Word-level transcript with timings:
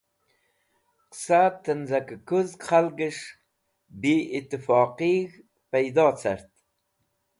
Qẽsa 1.11 1.41
tẽnz̃akẽ 1.63 2.21
kuzg 2.27 2.57
khalges̃h 2.67 3.25
bi 4.01 4.15
itifoqig̃h 4.37 5.35
pẽydo 5.69 6.07
cart. 6.19 6.49